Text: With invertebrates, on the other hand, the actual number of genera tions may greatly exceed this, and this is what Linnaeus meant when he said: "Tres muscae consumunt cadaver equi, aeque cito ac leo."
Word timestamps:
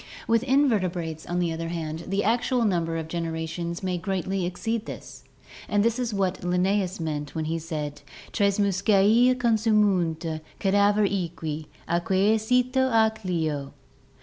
With 0.27 0.41
invertebrates, 0.41 1.27
on 1.27 1.37
the 1.37 1.53
other 1.53 1.67
hand, 1.67 2.05
the 2.07 2.23
actual 2.23 2.65
number 2.65 2.97
of 2.97 3.07
genera 3.07 3.45
tions 3.45 3.83
may 3.83 3.99
greatly 3.99 4.47
exceed 4.47 4.87
this, 4.87 5.23
and 5.69 5.85
this 5.85 5.99
is 5.99 6.11
what 6.11 6.43
Linnaeus 6.43 6.99
meant 6.99 7.35
when 7.35 7.45
he 7.45 7.59
said: 7.59 8.01
"Tres 8.31 8.57
muscae 8.57 9.35
consumunt 9.35 10.41
cadaver 10.57 11.05
equi, 11.07 11.67
aeque 11.87 12.39
cito 12.39 12.89
ac 12.91 13.17
leo." 13.29 13.73